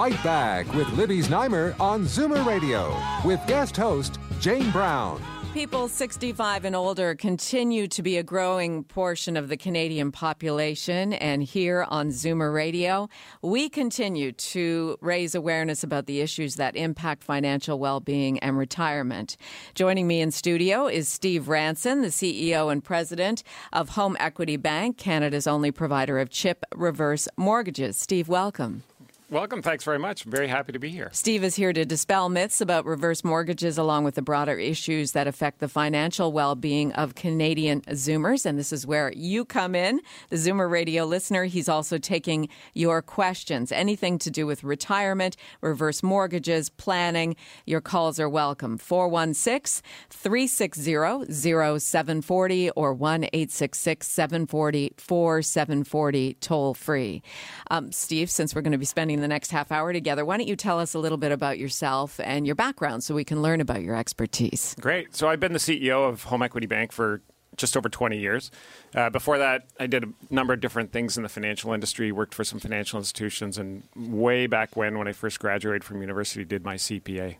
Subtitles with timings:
[0.00, 5.22] Fight Back with Libby Znaimer on Zoomer Radio with guest host Jane Brown.
[5.52, 11.12] People 65 and older continue to be a growing portion of the Canadian population.
[11.12, 13.10] And here on Zoomer Radio,
[13.42, 19.36] we continue to raise awareness about the issues that impact financial well being and retirement.
[19.74, 23.42] Joining me in studio is Steve Ranson, the CEO and president
[23.74, 27.98] of Home Equity Bank, Canada's only provider of chip reverse mortgages.
[27.98, 28.82] Steve, welcome.
[29.30, 29.62] Welcome.
[29.62, 30.24] Thanks very much.
[30.24, 31.08] Very happy to be here.
[31.12, 35.28] Steve is here to dispel myths about reverse mortgages along with the broader issues that
[35.28, 38.44] affect the financial well being of Canadian Zoomers.
[38.44, 41.44] And this is where you come in, the Zoomer radio listener.
[41.44, 47.36] He's also taking your questions, anything to do with retirement, reverse mortgages, planning.
[47.66, 48.78] Your calls are welcome.
[48.78, 51.32] 416 360
[51.78, 57.22] 0740 or 1 866 740 4740 toll free.
[57.70, 60.24] Um, Steve, since we're going to be spending the next half hour together.
[60.24, 63.24] Why don't you tell us a little bit about yourself and your background so we
[63.24, 64.74] can learn about your expertise?
[64.80, 65.14] Great.
[65.16, 67.22] So I've been the CEO of Home Equity Bank for
[67.56, 68.50] just over 20 years.
[68.94, 72.34] Uh, before that, I did a number of different things in the financial industry, worked
[72.34, 76.64] for some financial institutions, and way back when, when I first graduated from university, did
[76.64, 77.36] my CPA.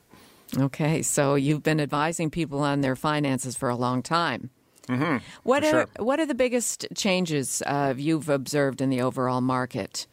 [0.58, 4.50] Okay, so you've been advising people on their finances for a long time.
[4.88, 5.86] Mm-hmm, what are sure.
[5.98, 10.08] what are the biggest changes uh, you've observed in the overall market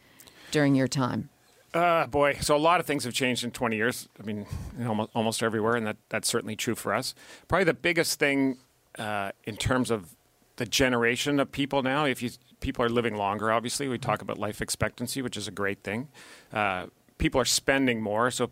[0.52, 1.30] during your time?
[1.74, 4.08] Uh, boy, so a lot of things have changed in 20 years.
[4.18, 4.46] I mean,
[4.86, 7.14] almost, almost everywhere, and that, that's certainly true for us.
[7.46, 8.58] Probably the biggest thing
[8.98, 10.16] uh, in terms of
[10.56, 14.38] the generation of people now, if you people are living longer, obviously, we talk about
[14.38, 16.08] life expectancy, which is a great thing.
[16.52, 16.86] Uh,
[17.18, 18.50] people are spending more, so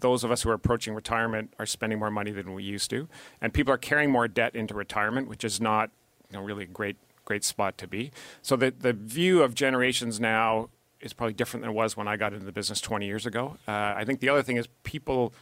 [0.00, 3.08] those of us who are approaching retirement are spending more money than we used to,
[3.40, 5.90] and people are carrying more debt into retirement, which is not
[6.30, 8.12] you know, really a great great spot to be.
[8.40, 10.68] So the the view of generations now
[11.02, 13.56] is probably different than it was when I got into the business 20 years ago.
[13.66, 15.32] Uh, I think the other thing is people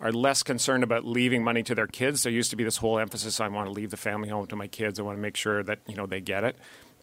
[0.00, 2.22] are less concerned about leaving money to their kids.
[2.22, 4.56] There used to be this whole emphasis: I want to leave the family home to
[4.56, 4.98] my kids.
[4.98, 6.56] I want to make sure that you know they get it.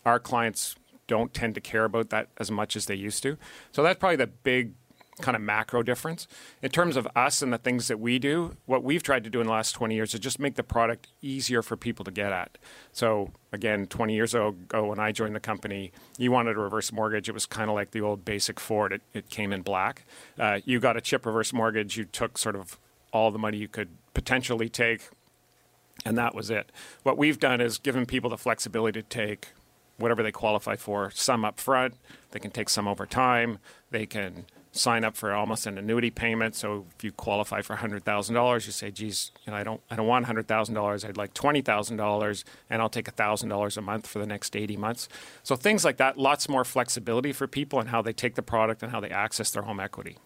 [0.05, 3.37] Our clients don't tend to care about that as much as they used to.
[3.71, 4.73] So that's probably the big
[5.21, 6.27] kind of macro difference.
[6.61, 9.41] In terms of us and the things that we do, what we've tried to do
[9.41, 12.31] in the last 20 years is just make the product easier for people to get
[12.31, 12.57] at.
[12.91, 17.29] So, again, 20 years ago when I joined the company, you wanted a reverse mortgage.
[17.29, 20.05] It was kind of like the old basic Ford, it, it came in black.
[20.37, 22.79] Uh, you got a chip reverse mortgage, you took sort of
[23.11, 25.09] all the money you could potentially take,
[26.05, 26.71] and that was it.
[27.03, 29.49] What we've done is given people the flexibility to take
[29.97, 31.95] whatever they qualify for, some up front,
[32.31, 33.57] they can take some over time,
[33.89, 34.45] they can
[34.77, 36.55] sign up for almost an annuity payment.
[36.55, 39.81] So if you qualify for hundred thousand dollars, you say, "Geez, you know, I don't,
[39.89, 41.03] I don't want hundred thousand dollars.
[41.03, 44.55] I'd like twenty thousand dollars, and I'll take thousand dollars a month for the next
[44.55, 45.09] eighty months."
[45.43, 48.83] So things like that, lots more flexibility for people and how they take the product
[48.83, 50.17] and how they access their home equity.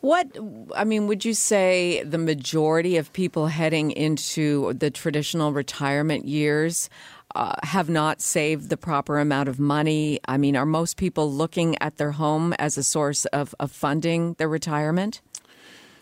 [0.00, 0.36] What
[0.76, 6.90] I mean, would you say the majority of people heading into the traditional retirement years?
[7.34, 10.18] Uh, have not saved the proper amount of money?
[10.26, 14.32] I mean, are most people looking at their home as a source of, of funding
[14.38, 15.20] their retirement?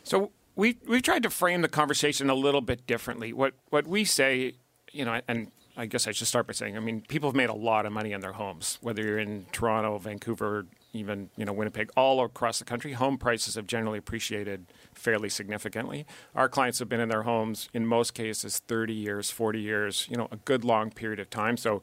[0.04, 3.32] So we we've tried to frame the conversation a little bit differently.
[3.32, 4.54] What what we say,
[4.92, 7.50] you know, and I guess I should start by saying, I mean, people have made
[7.50, 11.52] a lot of money in their homes, whether you're in Toronto, Vancouver, even you know
[11.52, 12.92] Winnipeg, all across the country.
[12.92, 16.06] Home prices have generally appreciated fairly significantly.
[16.34, 20.16] Our clients have been in their homes in most cases 30 years, 40 years, you
[20.16, 21.56] know, a good long period of time.
[21.56, 21.82] So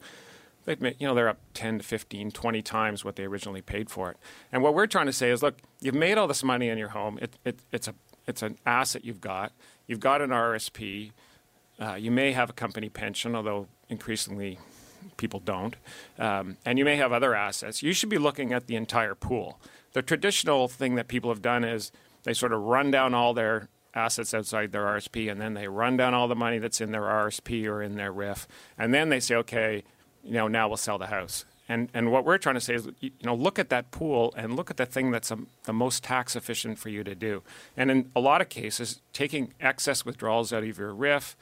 [0.64, 4.10] they've you know they're up 10 to 15 20 times what they originally paid for
[4.10, 4.16] it
[4.52, 6.88] and what we're trying to say is look you've made all this money in your
[6.88, 7.94] home it, it, it's a
[8.26, 9.52] it's an asset you've got
[9.86, 11.12] you've got an rsp
[11.80, 14.58] uh, you may have a company pension although increasingly
[15.16, 15.76] people don't
[16.18, 19.58] um, and you may have other assets you should be looking at the entire pool
[19.94, 21.92] the traditional thing that people have done is
[22.24, 25.96] they sort of run down all their assets outside their RSP, and then they run
[25.96, 28.46] down all the money that's in their RSP or in their RIF,
[28.76, 29.84] and then they say, okay,
[30.22, 31.44] you know, now we'll sell the house.
[31.68, 34.54] And and what we're trying to say is, you know, look at that pool and
[34.54, 37.42] look at the thing that's um, the most tax efficient for you to do.
[37.74, 41.36] And in a lot of cases, taking excess withdrawals out of your RIF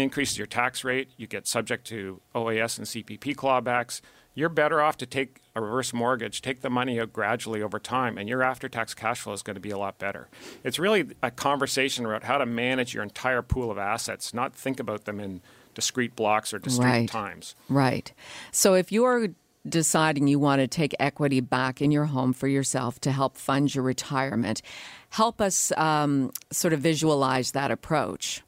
[0.00, 1.08] increases your tax rate.
[1.16, 4.00] You get subject to OAS and CPP clawbacks.
[4.34, 8.16] you're better off to take a reverse mortgage, take the money out gradually over time,
[8.16, 10.28] and your after tax cash flow is going to be a lot better.
[10.64, 14.78] It's really a conversation about how to manage your entire pool of assets, not think
[14.80, 15.40] about them in
[15.74, 17.08] discrete blocks or discrete Right.
[17.08, 17.54] times.
[17.68, 18.12] Right.
[18.52, 19.28] So if you're
[19.68, 23.74] deciding you want to take equity back in your home for yourself to help fund
[23.74, 24.62] your retirement,
[25.10, 28.42] help us um, sort of visualize that approach.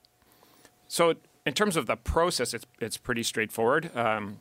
[0.88, 3.94] So, in terms of the process, it's it's pretty straightforward.
[3.96, 4.38] Um,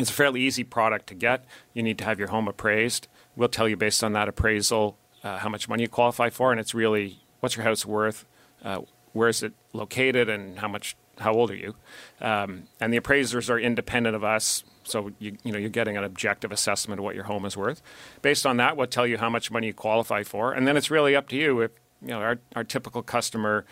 [0.00, 1.44] it's a fairly easy product to get.
[1.72, 3.06] You need to have your home appraised.
[3.36, 6.60] We'll tell you based on that appraisal uh, how much money you qualify for, and
[6.60, 8.24] it's really what's your house worth,
[8.64, 8.80] uh,
[9.12, 11.74] where is it located, and how much how old are you?
[12.20, 16.04] Um, and the appraisers are independent of us, so you you know you're getting an
[16.04, 17.82] objective assessment of what your home is worth.
[18.22, 20.90] Based on that, we'll tell you how much money you qualify for, and then it's
[20.90, 21.60] really up to you.
[21.60, 23.64] If you know our our typical customer.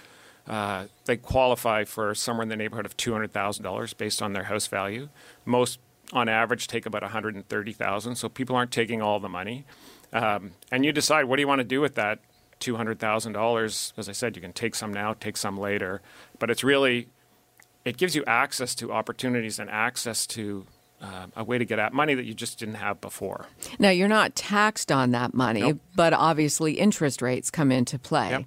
[0.48, 4.32] Uh, they qualify for somewhere in the neighborhood of two hundred thousand dollars based on
[4.32, 5.08] their house value.
[5.44, 5.78] Most,
[6.12, 8.16] on average, take about one hundred and thirty thousand.
[8.16, 9.64] So people aren't taking all the money,
[10.12, 12.18] um, and you decide what do you want to do with that
[12.58, 13.92] two hundred thousand dollars.
[13.96, 16.02] As I said, you can take some now, take some later,
[16.38, 17.08] but it's really
[17.84, 20.66] it gives you access to opportunities and access to
[21.02, 23.46] uh, a way to get at money that you just didn't have before.
[23.78, 25.80] Now, you're not taxed on that money, Nope.
[25.94, 28.30] but obviously interest rates come into play.
[28.30, 28.44] Yep.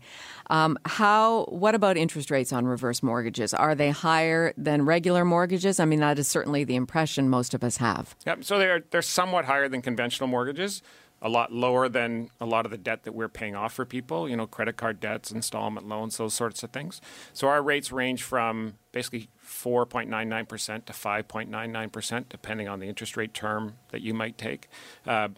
[0.48, 1.46] Um, how?
[1.46, 3.54] What about interest rates on reverse mortgages?
[3.54, 5.80] Are they higher than regular mortgages?
[5.80, 8.16] I mean, that is certainly the impression most of us have.
[8.26, 8.44] Yep.
[8.44, 10.82] So they're they're somewhat higher than conventional mortgages,
[11.22, 14.30] a lot lower than a lot of the debt that we're paying off for people.
[14.30, 17.02] You know, credit card debts, installment loans, those sorts of things.
[17.34, 23.76] So our rates range from basically 4.99% to 5.99%, depending on the interest rate term
[23.90, 24.68] that you might take.
[25.06, 25.30] Uh,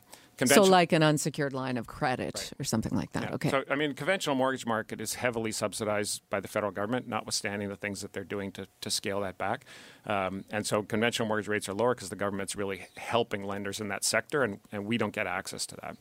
[0.45, 3.23] So, like an unsecured line of credit or something like that.
[3.23, 3.33] Yeah.
[3.35, 3.49] Okay.
[3.49, 7.75] So, I mean, conventional mortgage market is heavily subsidized by the federal government, notwithstanding the
[7.75, 9.65] things that they're doing to, to scale that back.
[10.05, 13.87] Um, and so conventional mortgage rates are lower because the government's really helping lenders in
[13.87, 15.97] that sector, and, and we don't get access to that.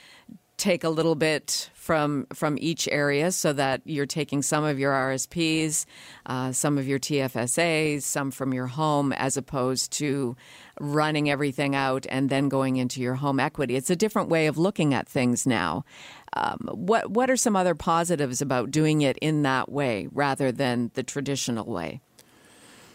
[0.62, 4.94] take a little bit from from each area so that you're taking some of your
[4.94, 5.86] RSPs,
[6.28, 10.36] uh, some of your TFSAs, some from your home, as opposed to
[10.80, 13.76] running everything out and then going into your home equity.
[13.76, 15.84] It's a different way of looking at things now.
[16.34, 20.92] Um, what what are some other positives about doing it in that way rather than
[20.94, 22.02] the traditional way?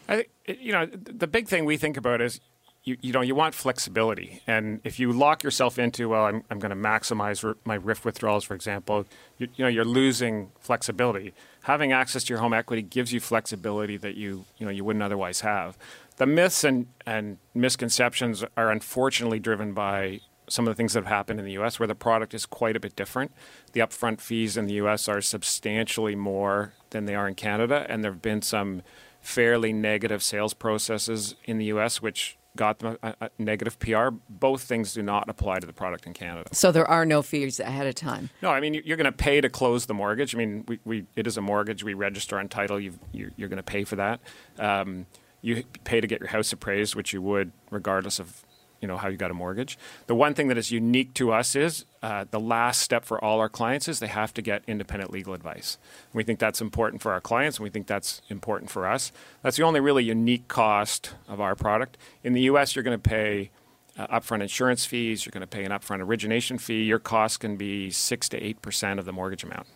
[0.08, 0.28] I think
[0.60, 2.40] you know the big thing we think about is
[2.86, 6.60] you, you know you want flexibility, and if you lock yourself into well, I'm, I'm
[6.60, 9.04] going to maximize r- my RIF withdrawals, for example,
[9.36, 11.34] you, you know you're losing flexibility.
[11.64, 15.02] Having access to your home equity gives you flexibility that you you know you wouldn't
[15.02, 15.76] otherwise have.
[16.16, 21.12] The myths and, and misconceptions are unfortunately driven by some of the things that have
[21.12, 23.32] happened in the U.S., where the product is quite a bit different.
[23.72, 25.08] The upfront fees in the U.S.
[25.08, 28.82] are substantially more than they are in Canada, and there have been some
[29.20, 34.08] fairly negative sales processes in the U.S., which got them a, a negative PR.
[34.28, 36.48] Both things do not apply to the product in Canada.
[36.52, 38.30] So there are no fees ahead of time.
[38.42, 40.34] No, I mean you- you're going to pay to close the mortgage.
[40.34, 41.84] I mean, we, we it is a mortgage.
[41.84, 42.80] We register on title.
[42.80, 44.20] You've, you're, you're going to pay for that.
[44.58, 45.06] Um,
[45.42, 48.44] you pay to get your house appraised, which you would regardless of
[48.80, 49.78] you know how you got a mortgage.
[50.06, 53.40] The one thing that is unique to us is uh, the last step for all
[53.40, 55.78] our clients is they have to get independent legal advice.
[56.12, 59.12] We think that's important for our clients, and we think that's important for us.
[59.42, 61.96] That's the only really unique cost of our product.
[62.22, 63.50] In the U.S., you're going to pay
[63.98, 65.24] uh, upfront insurance fees.
[65.24, 66.84] You're going to pay an upfront origination fee.
[66.84, 69.66] Your cost can be six to eight percent of the mortgage amount.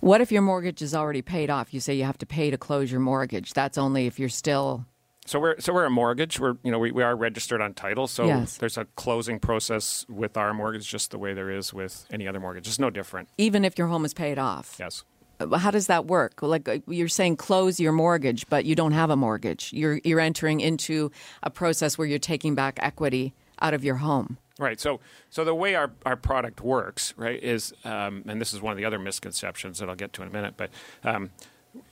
[0.00, 1.72] What if your mortgage is already paid off?
[1.72, 3.52] You say you have to pay to close your mortgage.
[3.52, 4.84] That's only if you're still
[5.28, 6.40] so we're so we're a mortgage.
[6.40, 8.06] We're you know we, we are registered on title.
[8.06, 8.56] So Yes.
[8.56, 12.40] there's a closing process with our mortgage, just the way there is with any other
[12.40, 12.66] mortgage.
[12.66, 13.28] It's no different.
[13.38, 14.76] even if your home is paid off.
[14.80, 15.04] Yes.
[15.40, 16.42] Uh, How does that work?
[16.42, 19.72] Like uh, you're saying, close your mortgage, but you don't have a mortgage.
[19.72, 21.10] You're you're entering into
[21.42, 24.38] a process where you're taking back equity out of your home.
[24.58, 24.80] Right.
[24.80, 24.98] So,
[25.30, 28.76] so the way our, our product works, right, is, um, and this is one of
[28.76, 30.70] the other misconceptions that I'll get to in a minute, but,
[31.04, 31.30] um,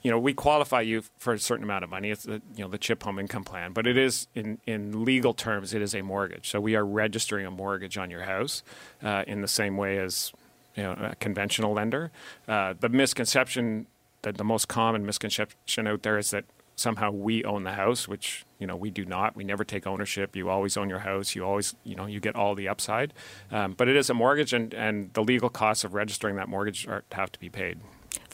[0.01, 2.09] you know, we qualify you for a certain amount of money.
[2.09, 5.33] It's the, you know, the CHIP home income plan, but it is in, in legal
[5.33, 6.49] terms, it is a mortgage.
[6.49, 8.63] So we are registering a mortgage on your house
[9.03, 10.33] uh, in the same way as,
[10.75, 12.11] you know, a conventional lender.
[12.47, 13.87] Uh, the misconception,
[14.23, 18.45] that the most common misconception out there is that somehow we own the house, which
[18.59, 19.35] you know we do not.
[19.35, 20.35] We never take ownership.
[20.35, 21.35] You always own your house.
[21.35, 23.13] You always you know you get all the upside.
[23.51, 26.87] Um, but it is a mortgage, and and the legal costs of registering that mortgage
[26.87, 27.79] are, have to be paid.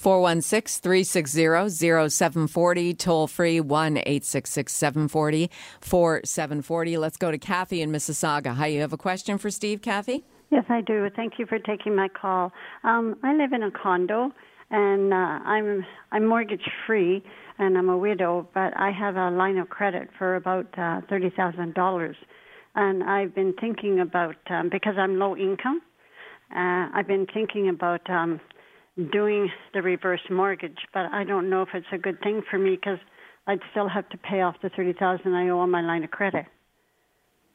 [0.03, 1.69] 416 360
[2.09, 6.97] 0740, toll free 1 866 740 4740.
[6.97, 8.53] Let's go to Kathy in Mississauga.
[8.53, 10.25] Hi, you have a question for Steve, Kathy?
[10.51, 11.07] Yes, I do.
[11.15, 12.51] Thank you for taking my call.
[12.83, 14.33] Um, I live in a condo,
[14.69, 17.23] and uh, I'm I'm mortgage free,
[17.57, 21.29] and I'm a widow, but I have a line of credit for about uh, thirty
[21.29, 22.17] thousand dollars,
[22.75, 25.81] and I've been thinking about um, because I'm low income.
[26.53, 28.41] Uh, I've been thinking about um,
[29.11, 32.71] doing the reverse mortgage, but I don't know if it's a good thing for me
[32.71, 32.99] because
[33.47, 36.11] I'd still have to pay off the thirty thousand I owe on my line of
[36.11, 36.45] credit.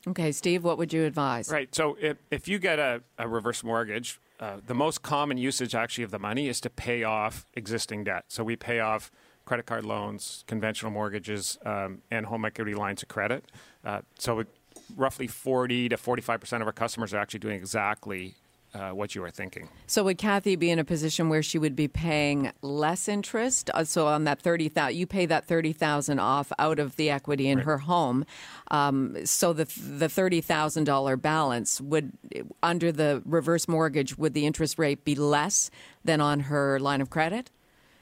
[0.07, 1.51] Okay, Steve, what would you advise?
[1.51, 1.75] Right.
[1.75, 6.05] So if if you get a, a reverse mortgage, uh, the most common usage actually
[6.05, 8.25] of the money is to pay off existing debt.
[8.29, 9.11] So we pay off
[9.45, 13.45] credit card loans, conventional mortgages, um, and home equity lines of credit.
[13.85, 14.49] Uh, so it,
[14.97, 18.35] roughly 40 to 45 percent of our customers are actually doing exactly
[18.79, 19.69] uh, what you are thinking.
[19.87, 23.71] So would Kathy be in a position where she would be paying less interest?
[23.75, 27.11] Uh, So on that thirty thousand, you pay that thirty thousand off out of the
[27.11, 28.25] equity in her home.
[28.71, 32.13] Um, so the the thirty thousand dollar balance would,
[32.63, 35.71] under the reverse mortgage, would the interest rate be less
[36.05, 37.51] than on her line of credit?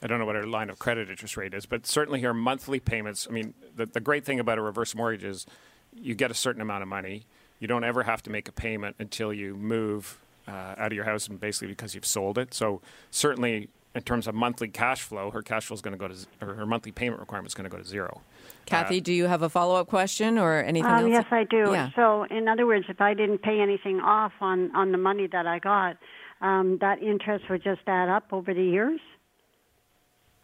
[0.02, 2.80] I don't know what her line of credit interest rate is, but certainly her monthly
[2.80, 3.26] payments.
[3.28, 5.46] I mean, the, the great thing about a reverse mortgage is
[5.94, 7.24] you get a certain amount of money.
[7.58, 10.18] You don't ever have to make a payment until you move
[10.48, 12.54] out of your house, and basically because you've sold it.
[12.54, 16.08] So certainly, in terms of monthly cash flow, her cash flow is going to go
[16.08, 18.20] to, z- or her monthly payment requirement is going to go to zero.
[18.66, 21.10] Kathy, do you have a follow up question or anything Um, else?
[21.12, 21.70] yes, I do.
[21.72, 21.90] Yeah.
[21.96, 25.46] So, in other words, if I didn't pay anything off on on the money that
[25.46, 25.96] I got,
[26.40, 29.00] um, that interest would just add up over the years.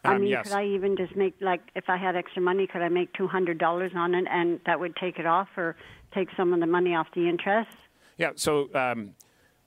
[0.04, 0.44] I Um, mean, yes.
[0.48, 3.28] could I even just make like if I had extra money, could I make two
[3.28, 5.76] hundred dollars on it, and that would take it off, or
[6.12, 7.70] take some of the money off the interest?
[8.18, 8.30] Yeah.
[8.36, 9.14] So um,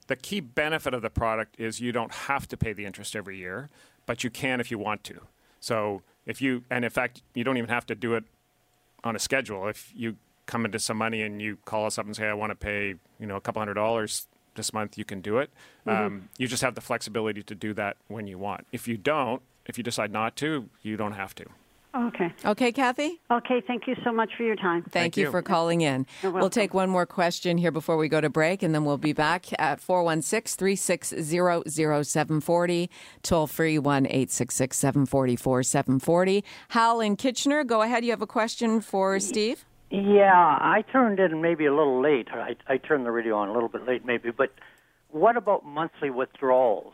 [0.07, 3.37] the key benefit of the product is you don't have to pay the interest every
[3.37, 3.69] year,
[4.05, 5.21] but you can if you want to.
[5.59, 8.23] So if you, and in fact, you don't even have to do it
[9.03, 9.67] on a schedule.
[9.67, 12.51] If you come into some money and you call us up and say, I want
[12.51, 15.49] to pay, you know, a couple hundred dollars this month, you can do it.
[15.87, 18.67] Um, you just have the flexibility to do that when you want.
[18.71, 21.45] If you don't, if you decide not to, you don't have to.
[21.95, 22.33] Okay.
[22.43, 23.21] Okay, Kathy?
[23.31, 23.61] Okay.
[23.65, 24.81] Thank you so much for your time.
[24.81, 25.31] Thank, Thank you you.
[25.31, 26.05] for calling in.
[26.21, 28.97] You're We'll take one more question here before we go to break, and then we'll
[28.97, 32.89] be back at 416 360 0740,
[33.23, 36.43] toll free 1 866 744 740.
[36.69, 38.03] Hal in Kitchener, go ahead.
[38.03, 39.65] You have a question for Steve?
[39.89, 42.27] Yeah, I turned in maybe a little late.
[42.31, 44.31] I, I turned the radio on a little bit late, maybe.
[44.31, 44.51] But
[45.11, 46.93] what about monthly withdrawals?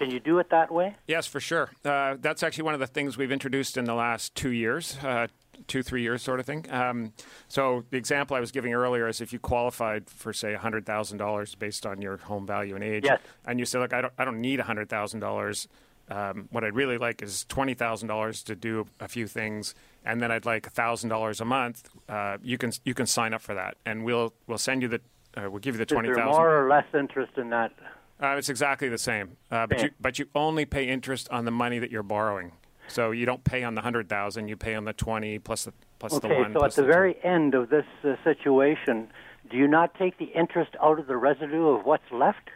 [0.00, 0.96] Can you do it that way?
[1.06, 1.68] Yes, for sure.
[1.84, 5.26] Uh, that's actually one of the things we've introduced in the last two years, uh,
[5.66, 6.64] two, three years sort of thing.
[6.70, 7.12] Um,
[7.48, 11.84] so the example I was giving earlier is if you qualified for, say, $100,000 based
[11.84, 13.20] on your home value and age, Yes.
[13.44, 15.66] and you say, look, I don't, I don't need $100,000.
[16.08, 20.46] Um, what I'd really like is $20,000 to do a few things, and then I'd
[20.46, 21.90] like $1,000 a month.
[22.08, 25.00] Uh, you, can, you can sign up for that, and we'll, we'll send you the,
[25.36, 27.72] uh, we'll give you the Is there 20000 more or less interest in that?
[28.22, 29.84] Uh, it's exactly the same, uh, but Okay.
[29.86, 32.52] you but you only pay interest on the money that you're borrowing.
[32.88, 35.72] So you don't pay on the hundred thousand; you pay on the twenty plus the
[35.98, 36.52] plus the Okay, one.
[36.52, 36.88] so at the two.
[36.88, 39.08] very end of this uh, situation,
[39.50, 42.50] do you not take the interest out of the residue of what's left?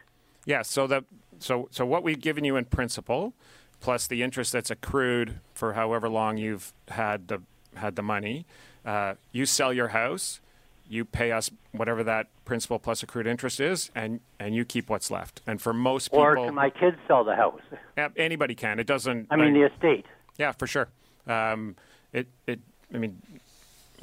[0.44, 0.62] yeah.
[0.62, 1.04] So the
[1.38, 3.32] so so what we've given you in principal,
[3.80, 7.42] plus the interest that's accrued for however long you've had the
[7.76, 8.44] had the money.
[8.84, 10.40] Uh, you sell your house,
[10.88, 15.10] you pay us whatever that principal plus accrued interest is, and and you keep what's
[15.10, 15.40] left.
[15.46, 17.60] And for most people, Or can my kids sell the house?
[17.96, 18.78] yeah, anybody can.
[18.78, 19.28] It doesn't.
[19.30, 20.06] I mean, like- the estate.
[20.38, 20.88] Yeah, for sure.
[21.26, 21.76] Um,
[22.12, 22.60] it, it,
[22.92, 23.22] I mean,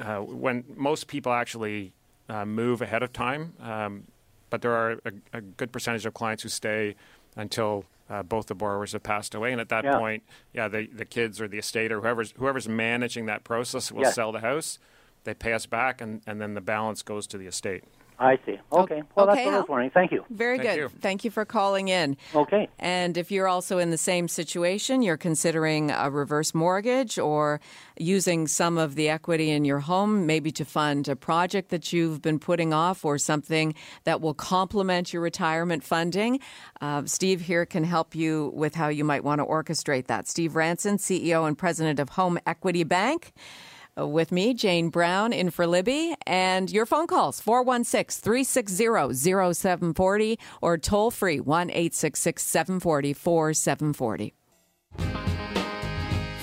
[0.00, 1.92] uh, when most people actually
[2.28, 3.52] uh, move ahead of time.
[3.60, 4.04] Um,
[4.50, 6.94] but there are a, a, good percentage of clients who stay
[7.36, 9.98] until uh, both the borrowers have passed away, and at that Yeah.
[9.98, 10.22] point,
[10.52, 14.14] yeah, the the kids or the estate or whoever's whoever's managing that process will Yes.
[14.14, 14.78] sell the house.
[15.24, 17.84] They pay us back, and, and then the balance goes to the estate.
[18.22, 18.58] I see.
[18.72, 19.02] Okay.
[19.16, 19.90] Well, okay, that's what I was wondering.
[19.90, 20.24] Thank you.
[20.30, 20.76] Very Thank good.
[20.76, 20.88] you.
[21.00, 22.16] Thank you for calling in.
[22.34, 22.68] Okay.
[22.78, 27.60] And if you're also in the same situation, you're considering a reverse mortgage or
[27.98, 32.22] using some of the equity in your home, maybe to fund a project that you've
[32.22, 33.74] been putting off or something
[34.04, 36.38] that will complement your retirement funding,
[36.80, 40.28] uh, Steve here can help you with how you might want to orchestrate that.
[40.28, 43.32] Steve Ranson, CEO and president of Home Equity Bank.
[43.96, 50.78] With me, Jane Brown in for Libby, and your phone calls 416 360 0740 or
[50.78, 54.34] toll free 1 866 740 4740.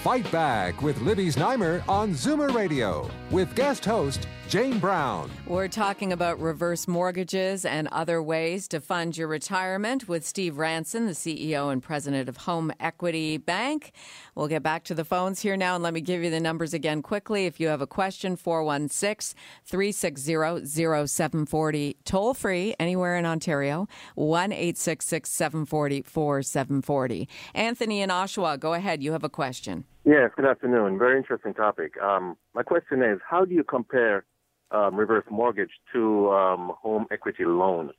[0.03, 5.29] Fight Back with Libby Znaimer on Zoomer Radio with guest host Jane Brown.
[5.45, 11.05] We're talking about reverse mortgages and other ways to fund your retirement with Steve Ranson,
[11.05, 13.91] the CEO and president of Home Equity Bank.
[14.33, 16.73] We'll get back to the phones here now, and let me give you the numbers
[16.73, 17.45] again quickly.
[17.45, 25.29] If you have a question, 416 360 0740, toll free anywhere in Ontario, 1 866
[25.29, 27.29] 740 4740.
[27.53, 29.03] Anthony in Oshawa, go ahead.
[29.03, 29.85] You have a question.
[30.05, 30.97] Yes, good afternoon.
[30.97, 32.01] Very interesting topic.
[32.01, 34.25] Um, my question is, how do you compare
[34.71, 37.91] um, reverse mortgage to um, home equity loan?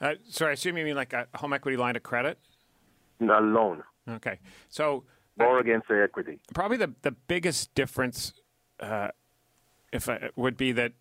[0.00, 2.38] Uh, sorry, I assume you mean like a home equity line of credit.
[3.20, 5.04] A loan, Okay, so
[5.36, 6.40] borrow against the equity.
[6.52, 8.32] probably the the biggest difference,
[8.80, 9.08] uh,
[9.92, 10.92] if I, would be that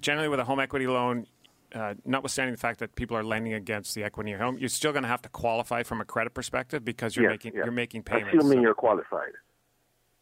[0.00, 1.26] generally with a home equity loan,
[1.74, 4.68] uh, notwithstanding the fact that people are lending against the equity in your home, you're
[4.68, 7.64] still going to have to qualify from a credit perspective because you're yes, making yes.
[7.64, 8.36] you're making payments.
[8.36, 9.32] Assuming you're qualified.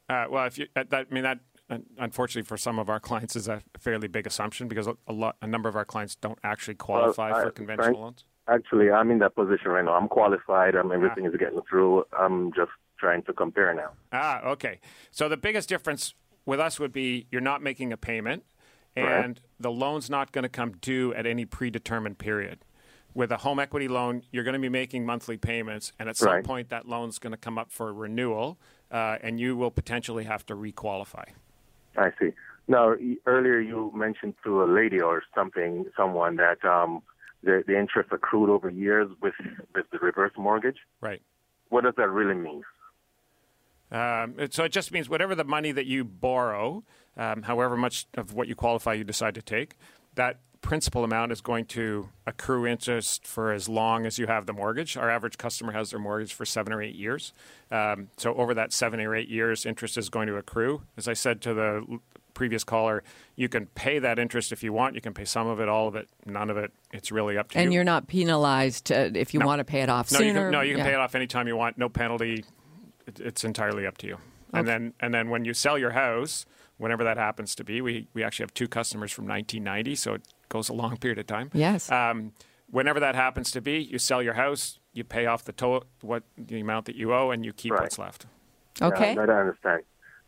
[0.08, 1.40] Uh, well, if you, uh, that, I mean that, uh,
[1.98, 5.46] unfortunately for some of our clients, is a fairly big assumption because a, lot, a
[5.46, 8.25] number of our clients don't actually qualify I- for conventional Frank- loans.
[8.50, 9.92] Actually, I'm in that position right now.
[9.92, 10.75] I'm qualified.
[10.75, 11.30] Um, everything Ah.
[11.30, 12.04] is getting through.
[12.18, 13.90] I'm just trying to compare now.
[14.10, 14.80] Ah, okay.
[15.10, 16.14] So the biggest difference
[16.46, 18.44] with us would be you're not making a payment,
[18.96, 19.40] and Right.
[19.61, 22.64] the loan's not going to come due at any predetermined period.
[23.12, 26.28] With a home equity loan, you're going to be making monthly payments, and at some
[26.33, 26.44] Right.
[26.44, 28.59] point that loan's going to come up for renewal,
[28.90, 31.24] uh, and you will potentially have to requalify.
[31.98, 32.32] I see.
[32.68, 32.94] Now,
[33.26, 37.02] earlier you mentioned to a lady or something, someone that um,
[37.42, 39.34] the, the interest accrued over years with,
[39.74, 40.76] with the reverse mortgage.
[41.00, 41.22] Right.
[41.70, 42.62] What does that really mean?
[43.90, 46.84] Um, so it just means whatever the money that you borrow,
[47.16, 49.76] um, however much of what you qualify you decide to take,
[50.14, 54.53] that principal amount is going to accrue interest for as long as you have the
[54.53, 54.97] mortgage.
[54.97, 57.33] Our average customer has their mortgage for seven or eight years.
[57.71, 60.83] Um, so over that seven or eight years, interest is going to accrue.
[60.97, 61.99] As I said to the
[62.35, 63.03] previous caller,
[63.37, 64.94] you can pay that interest if you want.
[64.94, 66.73] You can pay some of it, all of it, none of it.
[66.92, 67.66] It's really up to And you.
[67.68, 69.47] And you're not penalized uh, if you No.
[69.47, 70.29] want to pay it off No, sooner.
[70.29, 70.85] you can, no, you can Yeah.
[70.85, 71.79] pay it off anytime you want.
[71.79, 72.44] No penalty.
[73.07, 74.18] It, it's entirely up to you.
[74.53, 76.47] And then, and then when you sell your house,
[76.79, 80.23] whenever that happens to be, we we actually have two customers from 1990, so it
[80.49, 81.51] goes a long period of time.
[81.53, 81.91] Yes.
[81.93, 82.33] Um,
[82.71, 86.23] whenever that happens to be, you sell your house, you pay off the to- what
[86.37, 87.83] the amount that you owe, and you keep Right.
[87.83, 88.27] what's left.
[88.81, 89.14] Okay.
[89.14, 89.83] Yeah, that I understand.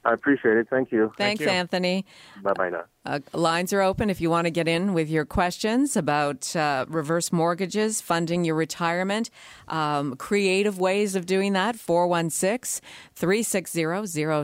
[0.05, 0.69] I appreciate it.
[0.71, 1.13] Thank you.
[1.17, 1.49] Thanks, you.
[1.49, 2.07] Anthony.
[2.43, 2.85] Bye bye now.
[3.05, 6.87] Uh, lines are open if you want to get in with your questions about uh,
[6.89, 9.31] reverse mortgages, funding your retirement,
[9.69, 11.77] um, creative ways of doing that.
[11.77, 12.83] 416
[13.15, 13.83] 360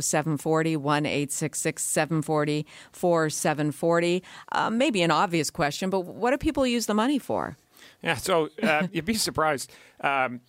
[0.03, 4.23] 0740 1 866 740 4740.
[4.53, 7.57] Uh, Maybe an obvious question, but what do people use the money for?
[8.03, 9.73] Yeah, so uh, you'd be surprised.
[10.01, 10.41] Um,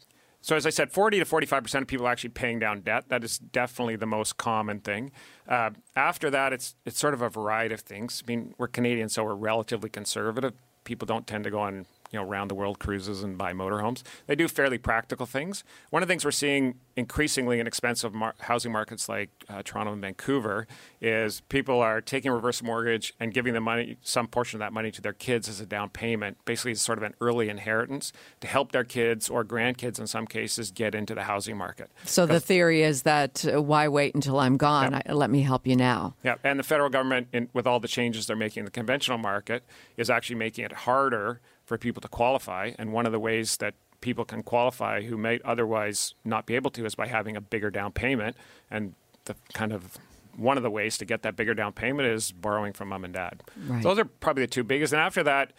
[0.47, 3.09] so as I said, 40 to 45 percent of people are actually paying down debt.
[3.09, 5.11] That is definitely the most common thing.
[5.45, 8.23] Uh, after that, it's it's sort of a variety of things.
[8.25, 10.53] I mean, we're Canadian, so we're relatively conservative.
[10.85, 14.03] People don't tend to go on you know round the world cruises and buy motorhomes.
[14.27, 15.63] They do fairly practical things.
[15.89, 19.93] One of the things we're seeing increasingly in expensive mar- housing markets like uh, Toronto
[19.93, 20.67] and Vancouver
[20.99, 24.73] is people are taking a reverse mortgage and giving the money, some portion of that
[24.73, 26.37] money, to their kids as a down payment.
[26.45, 30.25] Basically, it's sort of an early inheritance to help their kids or grandkids, in some
[30.25, 31.91] cases, get into the housing market.
[32.05, 34.95] So the theory is that uh, why wait until I'm gone?
[34.95, 36.15] I, let me help you now.
[36.23, 39.19] Yeah, and the federal government, in, with all the changes they're making in the conventional
[39.19, 39.63] market,
[39.97, 42.71] is actually making it harder for people to qualify.
[42.79, 46.71] And one of the ways that people can qualify who might otherwise not be able
[46.71, 48.35] to is by having a bigger down payment.
[48.71, 49.97] And the kind of
[50.35, 53.13] one of the ways to get that bigger down payment is borrowing from mom and
[53.13, 53.43] dad.
[53.67, 53.83] Right.
[53.83, 54.93] Those are probably the two biggest.
[54.93, 55.51] And after that,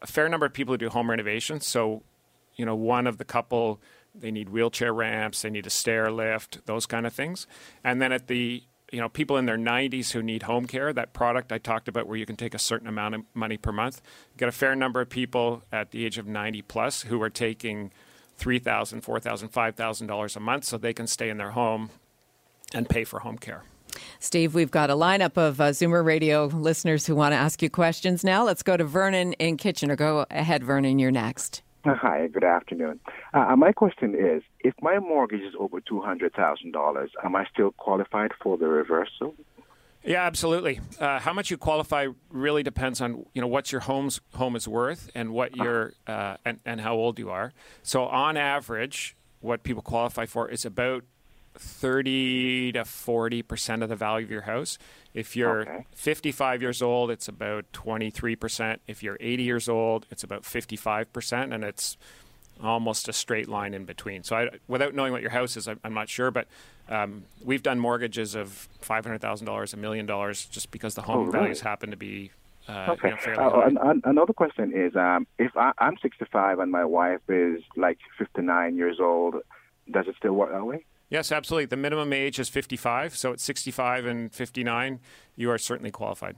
[0.00, 1.66] a fair number of people who do home renovations.
[1.66, 2.02] So,
[2.54, 3.80] you know, one of the couple,
[4.14, 7.48] they need wheelchair ramps, they need a stair lift, those kind of things.
[7.82, 10.92] And then at the you know people in their 90s who need home care.
[10.92, 13.72] That product I talked about, where you can take a certain amount of money per
[13.72, 14.00] month,
[14.36, 17.90] get a fair number of people at the age of 90 plus who are taking
[18.36, 21.50] three thousand, four thousand, five thousand dollars a month, so they can stay in their
[21.50, 21.90] home
[22.74, 23.64] and pay for home care.
[24.20, 27.70] Steve, we've got a lineup of uh, Zoomer Radio listeners who want to ask you
[27.70, 28.44] questions now.
[28.44, 29.96] Let's go to Vernon in Kitchener.
[29.96, 30.98] Go ahead, Vernon.
[30.98, 31.62] You're next.
[32.02, 33.00] Hi, good afternoon.
[33.32, 38.58] Uh, my question is if my mortgage is over $200,000, am I still qualified for
[38.58, 39.34] the reversal?
[40.04, 40.80] Yeah, absolutely.
[41.00, 44.68] Uh, how much you qualify really depends on you know what your home's home is
[44.68, 47.52] worth and what your uh, and, and how old you are.
[47.82, 51.04] So on average, what people qualify for is about
[51.56, 54.78] 30 to 40 percent of the value of your house.
[55.14, 55.86] If you're Okay.
[55.94, 58.80] 55 years old, it's about 23 percent.
[58.86, 61.96] If you're 80 years old, it's about 55 percent, and it's
[62.62, 64.22] almost a straight line in between.
[64.24, 66.46] So, I, without knowing what your house is, I, I'm not sure, but
[66.88, 71.02] um, we've done mortgages of five hundred thousand dollars, a million dollars, just because the
[71.02, 71.38] home Oh, really?
[71.38, 72.30] values happen to be
[72.68, 73.08] uh, you Okay.
[73.10, 73.66] know, Uh, high.
[73.68, 77.98] an, an- another question is um, if I, I'm 65 and my wife is like
[78.18, 79.36] 59 years old,
[79.90, 80.84] does it still work that way?
[81.10, 81.66] Yes, absolutely.
[81.66, 85.00] The minimum age is 55, so at 65 and 59,
[85.36, 86.36] you are certainly qualified.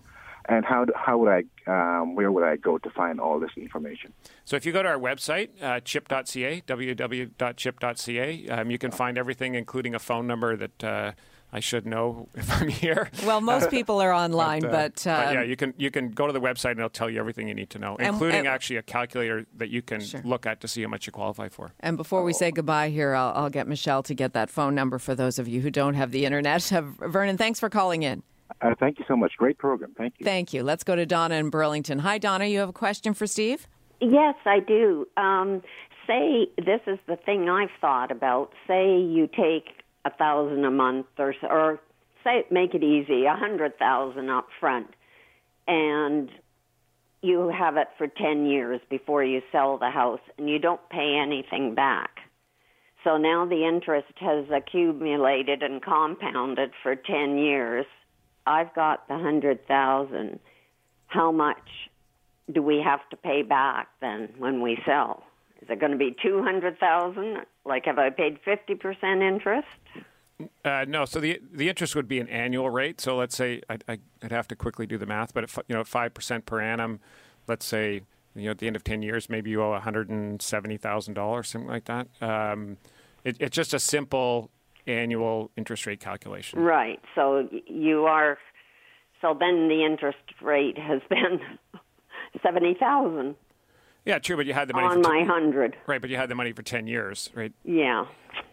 [0.49, 4.13] And how, how would I, um, where would I go to find all this information?
[4.45, 9.55] So if you go to our website, uh, chip.ca, www.chip.ca, um, you can find everything,
[9.55, 11.13] including a phone number that uh,
[11.53, 13.11] I should know if I'm here.
[13.27, 16.33] Well, most people are online, uh, but, um, yeah, you can you can go to
[16.33, 18.77] the website and it'll tell you everything you need to know, And- including and- actually
[18.77, 20.21] a calculator that you can Sure.
[20.25, 21.73] look at to see how much you qualify for.
[21.81, 24.99] And before we say goodbye here, I'll, I'll get Michelle to get that phone number
[24.99, 26.73] for those of you who don't have the internet.
[26.73, 28.23] Uh, Vernon, thanks for calling in.
[28.61, 29.33] Uh, thank you so much.
[29.37, 29.93] Great program.
[29.97, 30.25] Thank you.
[30.25, 30.63] Thank you.
[30.63, 31.99] Let's go to Donna in Burlington.
[32.01, 32.45] Hi, Donna.
[32.47, 33.67] You have a question for Steve?
[34.01, 35.07] Yes, I do.
[35.17, 35.63] Um,
[36.07, 38.53] say this is the thing I've thought about.
[38.67, 41.81] Say you take a thousand a month, or or
[42.25, 44.89] say make it easy, a hundred thousand up front,
[45.67, 46.31] and
[47.23, 51.19] you have it for ten years before you sell the house, and you don't pay
[51.23, 52.11] anything back.
[53.05, 57.87] So now the interest has accumulated and compounded for ten years.
[58.47, 60.41] I've got the hundred thousand.
[61.07, 61.91] How much
[62.53, 65.25] do we have to pay back then when we sell?
[65.63, 67.39] Is it going to be two hundred thousand?
[67.65, 69.67] Like, have I paid fifty percent interest?
[70.65, 73.01] Uh, no, so the the interest would be an annual rate.
[73.01, 73.79] So let's say I,
[74.23, 77.01] I'd have to quickly do the math, but fi- you know, five percent per annum.
[77.47, 78.03] Let's say
[78.35, 80.79] you know at the end of ten years, maybe you owe one hundred and seventy
[80.79, 82.09] thousand dollars, something like that.
[82.23, 82.79] Um,
[83.25, 84.51] it, it's just a simple
[84.87, 86.59] annual interest rate calculation.
[86.61, 87.01] Right.
[87.15, 88.39] So you are.
[89.21, 91.41] So then the interest rate has been
[92.43, 93.35] seventy thousand
[94.07, 96.29] Yeah, true, but you had the money on for my hundred, right, but you had
[96.31, 97.53] the money for ten years, right?
[97.65, 98.07] Yeah.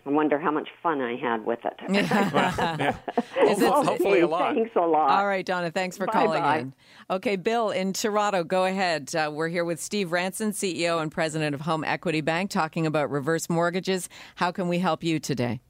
[0.05, 1.73] I wonder how much fun I had with it.
[3.49, 4.55] Is it- Hopefully a lot.
[4.55, 5.11] Thanks a lot.
[5.11, 6.57] All right, Donna, thanks for calling Bye-bye.
[6.59, 6.73] in.
[7.09, 9.13] Okay, Bill in Toronto, go ahead.
[9.15, 13.11] Uh, we're here with Steve Ranson, CEO and president of Home Equity Bank, talking about
[13.11, 14.09] reverse mortgages.
[14.35, 15.61] How can we help you today?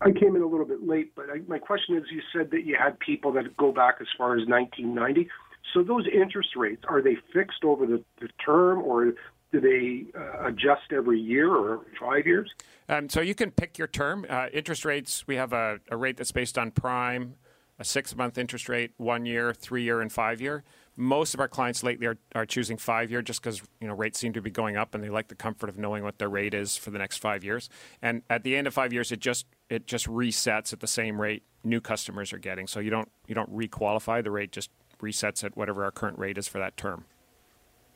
[0.00, 2.64] I came in a little bit late, but I, my question is: You said that
[2.66, 5.28] you had people that go back as far as 1990.
[5.74, 9.12] So those interest rates are they fixed over the, the term, or
[9.52, 12.50] do they uh, adjust every year or five years?
[12.88, 14.24] Um, so you can pick your term.
[14.28, 17.34] Uh, interest rates, we have a, a rate that's based on prime,
[17.78, 20.62] a six month interest rate, one year, three year, and five year.
[20.96, 24.16] Most of our clients lately are, are choosing five year just because you know rates
[24.16, 26.54] seem to be going up and they like the comfort of knowing what their rate
[26.54, 27.68] is for the next five years.
[28.00, 31.20] And at the end of five years, it just it just resets at the same
[31.20, 32.66] rate new customers are getting.
[32.66, 34.22] So you don't you don't requalify.
[34.22, 37.04] The rate just resets at whatever our current rate is for that term.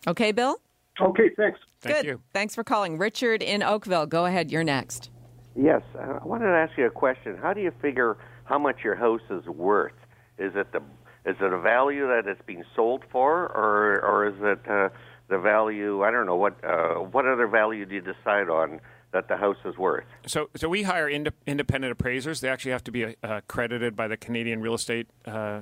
[0.06, 0.61] Okay, Bill?
[1.00, 1.61] Okay, thanks.
[1.80, 2.06] Thank Good.
[2.06, 2.20] you.
[2.32, 2.98] Thanks for calling.
[2.98, 4.50] Richard in Oakville, go ahead.
[4.50, 5.11] You're next.
[5.54, 7.37] Yes, I wanted to ask you a question.
[7.40, 9.92] How do you figure how much your house is worth?
[10.38, 10.80] Is it the
[11.24, 14.88] is it a value that it's being sold for, or or is it uh,
[15.28, 16.02] the value?
[16.04, 18.80] I don't know what uh, what other value do you decide on
[19.12, 20.04] that the house is worth?
[20.26, 22.40] So, so we hire ind- independent appraisers.
[22.40, 25.61] They actually have to be uh, accredited by the Canadian Real Estate uh,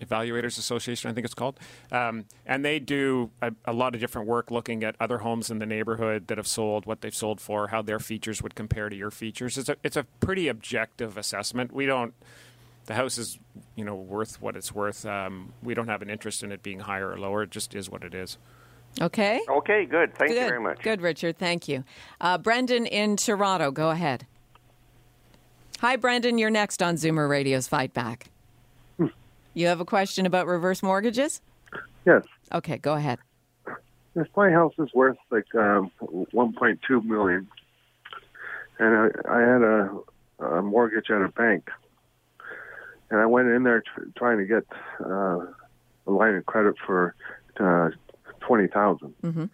[0.00, 1.58] Evaluators Association, I think it's called,
[1.92, 5.58] um, and they do a, a lot of different work looking at other homes in
[5.58, 8.96] the neighborhood that have sold, what they've sold for, how their features would compare to
[8.96, 9.58] your features.
[9.58, 11.72] It's a it's a pretty objective assessment.
[11.72, 12.14] We don't.
[12.86, 13.38] The house is,
[13.76, 15.06] you know, worth what it's worth.
[15.06, 17.42] Um, we don't have an interest in it being higher or lower.
[17.42, 18.38] It just is what it is.
[19.00, 19.40] Okay?
[19.48, 20.14] Okay, good.
[20.16, 20.40] Thank Good.
[20.40, 20.82] you very much.
[20.82, 21.38] Good, Richard.
[21.38, 21.84] Thank you.
[22.20, 24.26] Uh, Brendan in Toronto, go ahead.
[25.80, 26.38] Hi, Brendan.
[26.38, 28.30] You're next on Zoomer Radio's Fight Back.
[29.60, 31.42] You have a question about reverse mortgages?
[32.06, 32.22] Yes.
[32.50, 33.18] Okay, go ahead.
[34.16, 37.46] If my house is worth like um, 1.2 million,
[38.78, 39.98] and I, I had a,
[40.46, 41.68] a mortgage at a bank,
[43.10, 44.64] and I went in there tr- trying to get
[45.04, 45.40] uh,
[46.06, 47.14] a line of credit for
[47.60, 47.90] uh,
[48.40, 49.44] twenty thousand, Mm-hmm.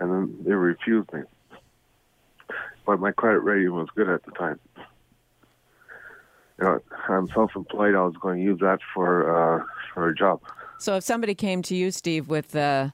[0.00, 1.20] and then they refused me.
[2.84, 4.58] But my credit rating was good at the time.
[6.58, 7.94] You know, I'm self-employed.
[7.94, 10.40] I was going to use that for uh, for a job.
[10.78, 12.90] So, if somebody came to you, Steve, with uh,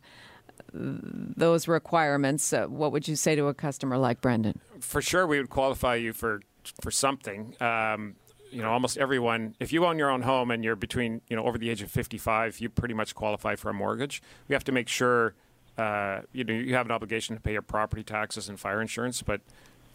[0.72, 4.60] those requirements, uh, what would you say to a customer like Brendan?
[4.80, 6.40] For sure, we would qualify you for
[6.80, 7.54] for something.
[7.60, 8.16] Um,
[8.50, 9.54] you know, almost everyone.
[9.60, 11.90] If you own your own home and you're between, you know, over the age of
[11.90, 14.22] 55, you pretty much qualify for a mortgage.
[14.48, 15.34] We have to make sure,
[15.78, 19.22] uh, you know, you have an obligation to pay your property taxes and fire insurance,
[19.22, 19.40] but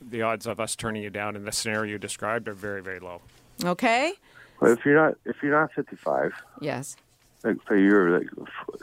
[0.01, 2.99] the odds of us turning you down in the scenario you described are very, very
[2.99, 3.21] low.
[3.63, 4.13] Okay.
[4.59, 6.95] But if you're not if you're not 55, Yes.
[7.43, 8.27] like say you're like,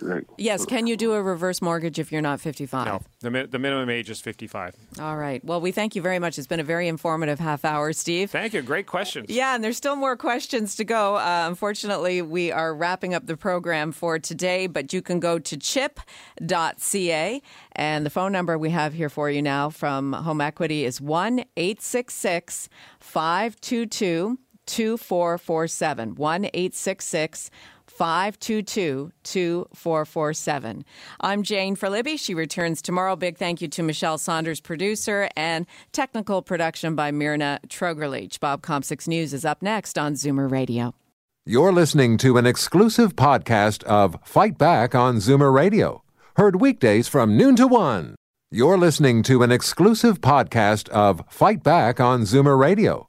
[0.02, 0.64] like Yes.
[0.66, 2.86] Can you do a reverse mortgage if you're not 55?
[2.86, 4.76] No, the, mi- the minimum age is 55.
[5.00, 5.44] All right.
[5.44, 6.38] Well, we thank you very much.
[6.38, 8.30] It's been a very informative half hour, Steve.
[8.30, 8.62] Thank you.
[8.62, 9.30] Great questions.
[9.30, 11.16] Yeah, and there's still more questions to go.
[11.16, 15.56] Uh, unfortunately, we are wrapping up the program for today, but you can go to
[15.56, 17.42] chip.ca.
[17.72, 21.40] And the phone number we have here for you now from Home Equity is 1
[21.56, 22.68] 866
[23.00, 26.14] 522 2447.
[26.14, 27.50] 1 866
[27.86, 30.84] 522 2447.
[31.20, 32.16] I'm Jane for Libby.
[32.16, 33.16] She returns tomorrow.
[33.16, 38.40] Big thank you to Michelle Saunders, producer, and technical production by Myrna Trogerleach.
[38.40, 40.94] Bob Komsic News is up next on Zoomer Radio.
[41.44, 46.04] You're listening to an exclusive podcast of Fight Back on Zoomer Radio,
[46.36, 48.14] heard weekdays from noon to one.
[48.50, 53.08] You're listening to an exclusive podcast of Fight Back on Zoomer Radio,